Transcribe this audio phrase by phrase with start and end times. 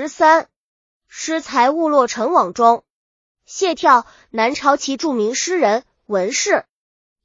[0.00, 0.46] 十三，
[1.08, 2.84] 诗才误落尘网中。
[3.44, 6.66] 谢眺，南朝齐著名诗人、文士。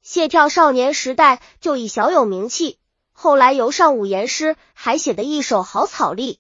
[0.02, 2.80] 谢眺少年时代就已小有名气，
[3.12, 6.40] 后来游上五言诗，还写得一手好草隶。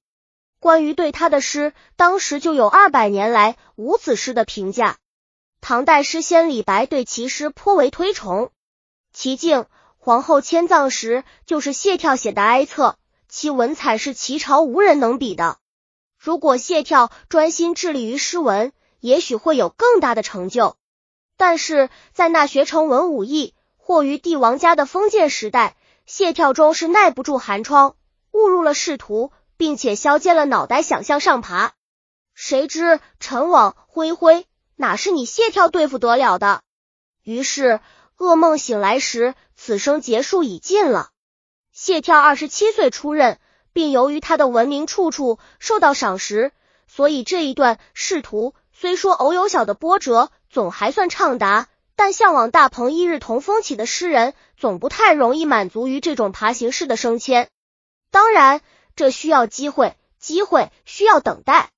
[0.59, 4.97] 关于对他的诗，当时就有二百年来无子诗的评价。
[5.61, 8.49] 唐代诗仙李白对其诗颇为推崇。
[9.13, 9.67] 其境
[9.99, 12.97] 皇后迁葬时，就是谢眺写的哀册，
[13.29, 15.59] 其文采是齐朝无人能比的。
[16.23, 18.71] 如果谢眺专心致力于诗文，
[19.01, 20.77] 也许会有更大的成就。
[21.35, 25.75] 但是在那学成文武艺，或于帝王家的封建时代，
[26.05, 27.97] 谢眺终是耐不住寒窗，
[28.31, 29.33] 误入了仕途。
[29.55, 31.73] 并且削尖了脑袋想向上爬，
[32.33, 36.63] 谁知尘网恢恢，哪是你谢眺对付得了的？
[37.21, 37.79] 于是
[38.17, 41.11] 噩梦醒来时，此生结束已尽了。
[41.71, 43.39] 谢眺二十七岁出任，
[43.73, 46.51] 并由于他的文明处处受到赏识，
[46.87, 51.67] 所以这一段仕途虽说偶有小的波折，总还算畅达。
[51.95, 57.49] 但向往大鹏一日同风起的诗人，总不太容易满足于这种爬行式的升迁。
[58.09, 58.61] 当然。
[58.95, 61.71] 这需要机会，机会需要等待。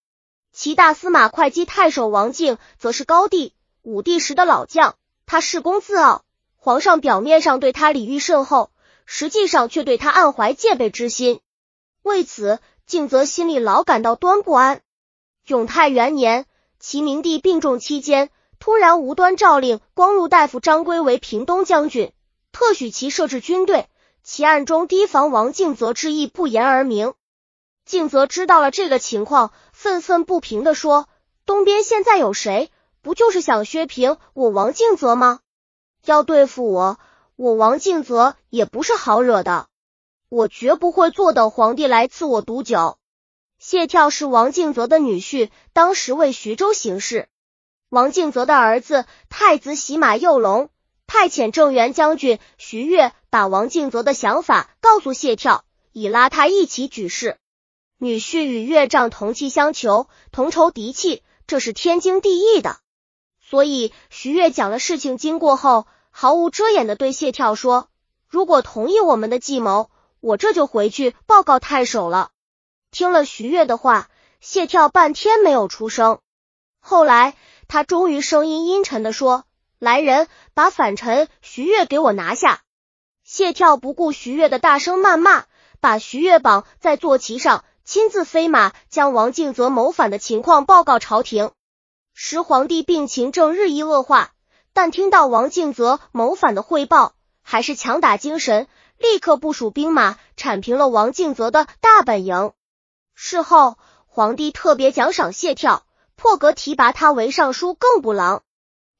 [0.51, 6.25] 齐大司马会稽太守王敬，则是高帝、武帝时的老将，他恃功自傲，
[6.57, 8.69] 皇上表面上对他礼遇甚厚，
[9.05, 11.39] 实际上却对他暗怀戒备之心。
[12.05, 14.81] 为此，敬则心里老感到端不安。
[15.47, 16.45] 永泰元年，
[16.79, 22.13] 齐明帝病重期间，突然无端诏令光禄大夫张圭为平东将军，
[22.51, 23.87] 特许其设置军队。
[24.21, 27.15] 其暗中提防王敬则之意不言而明。
[27.85, 31.09] 敬则知道了这个情况，愤愤不平的说
[31.47, 32.69] ：“东边现在有谁？
[33.01, 35.39] 不就是想削平我王敬则吗？
[36.05, 36.99] 要对付我，
[37.35, 39.69] 我王敬则也不是好惹的。
[40.35, 42.97] 我绝不会坐等皇帝来赐我毒酒。”
[43.57, 47.29] 谢眺是王敬泽的女婿，当时为徐州行事。
[47.89, 50.69] 王敬泽的儿子太子喜马右龙。
[51.07, 55.61] 派遣正元将军徐悦把王敬泽的想法告诉谢眺，
[55.93, 57.37] 以拉他一起举事。
[57.97, 62.77] 女婿与岳丈同气相求，同仇敌气，这是天经地义的。
[63.39, 67.87] 所以徐悦讲了事情经过后，毫无遮掩的对谢眺说
[68.27, 69.91] ：“如果同意我们的计谋，
[70.25, 72.31] 我这就回去报告太守了。”
[72.89, 74.09] 听了徐悦的话，
[74.39, 76.19] 谢眺半天没有出声。
[76.79, 77.35] 后来
[77.67, 79.45] 他终于声音阴沉的说。
[79.77, 82.61] 来人，把反臣徐悦给我拿下！
[83.23, 85.43] 谢眺不顾徐悦的大声谩骂，
[85.81, 91.51] 把徐悦绑在坐骑上，亲自飞马将王敬泽谋反的情况报告朝廷。
[92.13, 94.31] 时皇帝病情正日益恶化，
[94.73, 98.67] 但听到王敬泽谋反的汇报，还是强打精神，
[98.97, 102.53] 立刻部署兵马铲平了王敬泽的大本营。
[103.13, 105.81] 事后，皇帝特别奖赏谢眺，
[106.15, 108.43] 破格提拔他为尚书更部郎。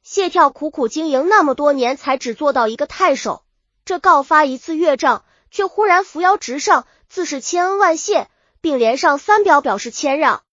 [0.04, 3.44] 谢眺苦苦经营那么多年，才只做到一个太守。
[3.86, 8.30] 这告发一次岳丈，却忽然扶摇直上，自是千恩万谢，
[8.62, 10.44] 并连上三表表示谦让。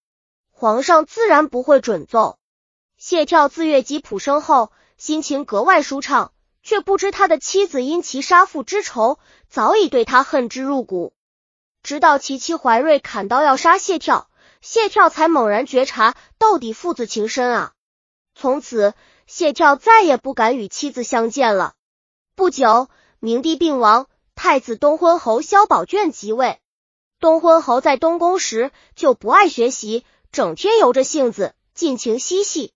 [0.50, 2.38] 皇上自然不会准奏。
[2.96, 9.18] 谢眺自越级普生后，心情格外舒畅，却不知他的妻子因其杀父之仇，
[9.48, 11.12] 早已对他恨之入骨。
[11.82, 14.26] 直到其妻怀瑞砍刀要杀谢眺，
[14.60, 17.72] 谢眺才猛然觉察，到底父子情深啊！
[18.34, 18.94] 从此。
[19.24, 21.74] 谢眺再也不敢与妻子相见了。
[22.34, 26.58] 不久，明帝病亡，太子东昏侯萧宝卷即位。
[27.18, 32.74] 东昏侯在东宫时就不爱学习，整天由着性子，尽情嬉戏。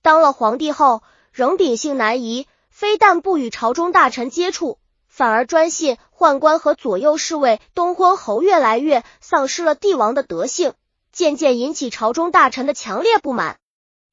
[0.00, 1.02] 当了皇帝后，
[1.32, 2.46] 仍秉性难移，
[2.80, 7.60] 非但不与朝中大臣接触，反而专信宦官和左右侍卫。
[7.74, 10.72] 东昏侯越来越丧失了帝王的德性，
[11.12, 13.58] 渐渐引起朝中大臣的强烈不满。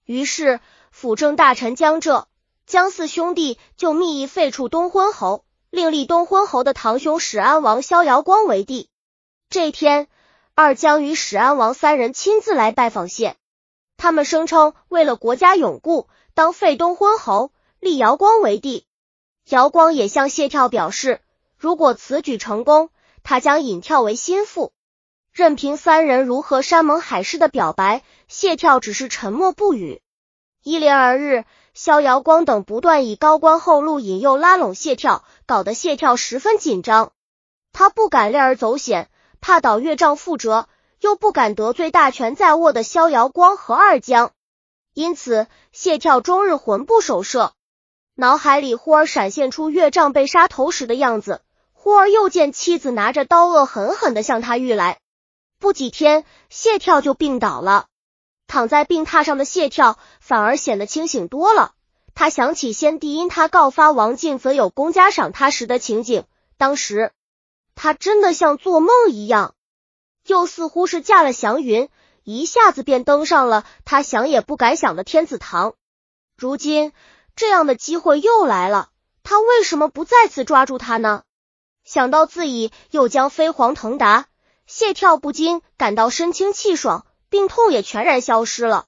[0.03, 0.59] 于是。
[0.91, 2.27] 辅政大臣江浙、
[2.65, 8.89] 江四兄弟就密议废黜东昏侯，另立东昏侯的堂兄史安王萧遥光为帝。
[9.49, 10.07] 这天，
[10.55, 13.35] 二江与史安王三人亲自来拜访谢，
[13.95, 18.85] 他们声称为了国家永固，当废东昏侯，立姚光为帝。
[19.49, 21.21] 姚光也向谢眺表示，
[21.57, 22.89] 如果此举成功，
[23.23, 24.73] 他将引跳为心腹。
[25.31, 30.01] 任凭三人如何山盟海誓的表白，谢眺只是沉默不语。
[30.63, 37.11] 一连而日，逍遥光等不断以高官厚禄引诱拉拢谢眺，搞得谢眺十分紧张。
[37.71, 39.09] 他不敢铤而走险，
[39.39, 40.67] 怕倒岳丈覆辙，
[40.99, 44.31] 又不敢得罪大权在握的逍遥光和二江，
[44.95, 47.53] 因此谢眺终日魂不守舍，
[48.19, 51.41] 脑海里忽而闪现出岳丈被杀头时的样子，
[51.71, 54.97] 忽而又见妻子拿着刀恶狠狠的向他欲来。
[55.59, 57.85] 不几天，谢跳就病倒了。
[58.47, 61.75] 躺在病榻上的谢跳反而显得清醒多了。
[62.15, 66.23] 他想起先帝因他告发王进则有公家赏他时的情景，
[66.57, 67.11] 当时
[67.75, 69.53] 他真的像做梦一样，
[70.25, 71.89] 又似乎是驾了祥云，
[72.23, 75.75] 一下子便登上了他想也不敢想的天子堂。
[76.35, 76.93] 如今
[77.37, 78.89] 这样的机会又来了，
[79.23, 81.23] 他为什么不再次抓住他呢？
[81.85, 84.25] 想到自己又将飞黄腾达，
[84.65, 88.87] 谢跳不禁感到神清气爽，病痛也全然消失了。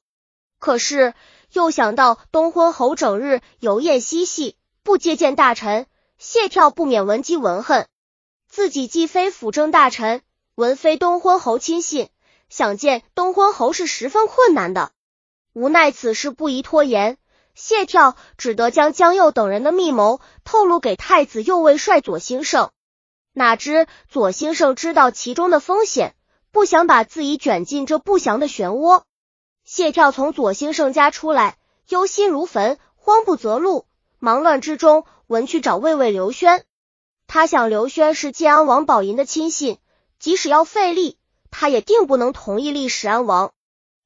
[0.60, 1.14] 可是。
[1.52, 5.88] 又想到东昏侯整日游宴嬉戏，不接见大臣，
[6.20, 7.88] 谢跳不免闻鸡闻恨。
[8.48, 10.22] 自己既非辅政大臣，
[10.54, 12.10] 闻非东昏侯亲信，
[12.50, 14.92] 想见东昏侯是十分困难的。
[15.54, 17.18] 无奈此事不宜拖延，
[17.56, 22.72] 谢跳只得将江右等人的密谋透露给太子右卫帅左兴盛。
[23.34, 26.16] 哪知左兴盛知道其中的风险，
[26.52, 29.04] 不想把自己卷进这不祥的漩涡。
[29.64, 31.58] 谢跳从左兴盛家出来，
[31.90, 33.86] 忧心如焚，慌不择路。
[34.18, 36.66] 忙乱之中，闻去找魏魏刘轩。
[37.28, 39.78] 他想刘轩是建安王宝银的亲信，
[40.18, 41.18] 即使要费力，
[41.52, 43.52] 他也定不能同意立史安王。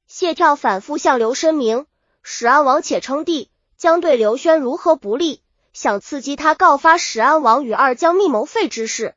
[0.06, 1.86] 谢跳反复向刘申明，
[2.26, 5.42] 史安王且称帝，将对刘轩如何不利，
[5.74, 9.14] 想刺激他告发史安王与二将密谋废之事。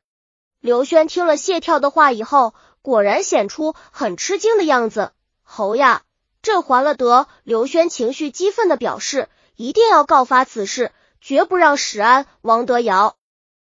[0.60, 2.52] 刘轩听了谢跳的话以后，
[2.82, 5.12] 果然显出很吃惊的样子。
[5.42, 6.02] 侯呀！
[6.42, 7.26] 这还了得！
[7.44, 13.16] 刘轩情绪激愤的表示，一定要告发此事，绝不让史安王得谣。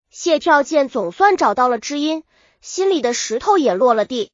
[0.08, 2.22] 谢跳见总算找到了知音，
[2.60, 4.30] 心里的石头也落了地，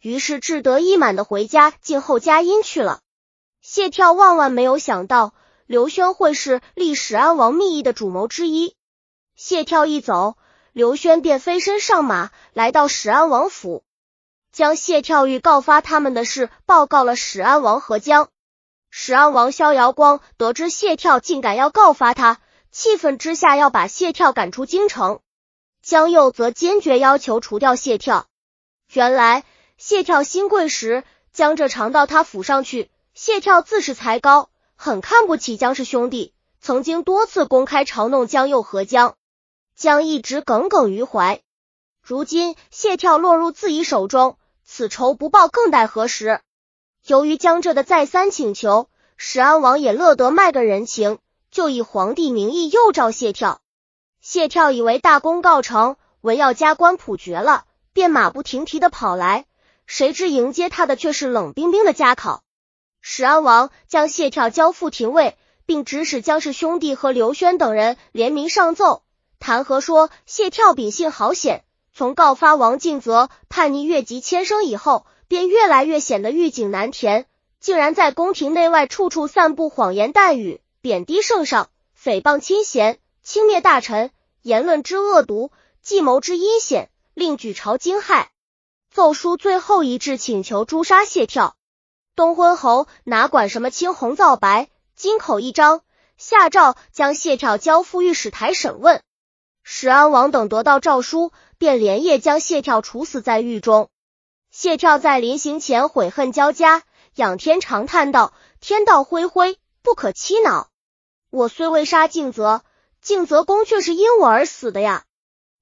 [0.00, 3.00] 于是志得意满的回家静候佳音去了。
[3.60, 5.34] 谢跳万万没有想到，
[5.66, 8.74] 刘轩会是立史安王密议的主谋之一。
[9.36, 10.36] 谢跳一走，
[10.72, 13.84] 刘轩便飞身上马，来到史安王府。
[14.52, 18.28] 将谢跳欲告发他们的事报告了史安王何江。
[18.90, 22.40] 史安王萧遥光得知谢跳竟敢要告发他，
[22.72, 25.20] 气愤之下要把谢跳赶出京城。
[25.82, 28.26] 江佑则坚决要求除掉谢跳。
[28.92, 29.44] 原来
[29.76, 32.90] 谢跳新贵时，江浙常到他府上去。
[33.14, 39.16] 谢跳自恃才高，很看不起江氏兄弟，曾经多次公开嘲弄江右和江。
[39.74, 41.42] 江一直耿耿于怀。
[42.02, 44.36] 如今谢跳落入自己手中。
[44.64, 46.40] 此仇不报，更待何时？
[47.04, 51.18] 由于江浙的再三请求，史安王也乐得卖个人情，
[51.50, 53.60] 就以皇帝名义又召谢跳。
[54.20, 59.46] 谢跳以为大功告成，文要加官普爵了，便马不停蹄的跑来。
[59.86, 62.44] 谁知迎接他的却是冷冰冰的家考。
[63.00, 65.36] 史安王将谢跳交付廷尉，
[65.66, 69.02] 并指使江氏兄弟和刘轩等人联名上奏，
[69.38, 71.64] 弹劾说谢跳秉性好险。
[71.92, 77.26] 从告发王敬泽叛逆越级迁生以后，便越来越显得狱警难填，
[77.58, 81.68] 竟然在宫廷内外处处散布谎言弹语，贬低圣上，
[82.00, 84.10] 诽谤亲贤，轻蔑大臣，
[84.42, 85.50] 言论之恶毒，
[85.82, 88.26] 计谋之阴险，令举朝惊骇。
[88.90, 91.56] 奏书最后一致请求诛杀谢跳。
[92.14, 95.82] 东昏侯哪管什么青红皂白，金口一张，
[96.16, 99.02] 下诏将谢跳交付御史台审问。
[99.62, 101.32] 史安王等得到诏书。
[101.60, 103.90] 便连夜将谢跳处死在狱中。
[104.50, 106.84] 谢跳在临行前悔恨交加，
[107.16, 110.70] 仰天长叹道：“天道恢恢，不可欺恼。
[111.28, 112.62] 我虽未杀敬泽，
[113.02, 115.04] 敬则公却是因我而死的呀。”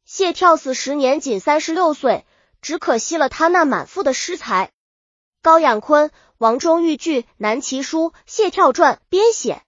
[0.07, 2.25] 谢跳死时年仅三十六岁，
[2.63, 4.71] 只可惜了他那满腹的诗才。
[5.43, 9.63] 高养坤、王中豫剧《南齐书·谢跳传》编写。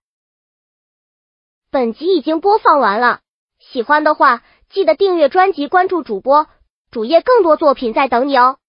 [1.71, 3.21] 本集已经播放完了，
[3.59, 4.43] 喜欢的话。
[4.69, 6.47] 记得订阅专辑，关注主播，
[6.93, 8.60] 主页更多作品在等你哦。